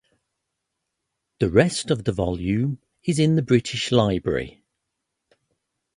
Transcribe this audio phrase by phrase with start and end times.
[1.41, 4.63] The rest of the volume is in the British Library.